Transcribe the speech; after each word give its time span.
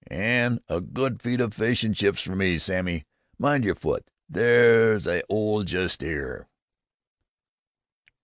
"An' 0.07 0.61
a 0.67 0.81
good 0.81 1.21
feed 1.21 1.39
o' 1.41 1.51
fish 1.51 1.83
an' 1.85 1.93
chips 1.93 2.21
fer 2.21 2.33
me, 2.35 2.57
Sammy. 2.57 3.05
Mind 3.37 3.63
yer 3.63 3.75
foot! 3.75 4.09
There's 4.27 5.05
a 5.05 5.21
'ole 5.29 5.63
just 5.63 6.01
'ere!" 6.03 6.47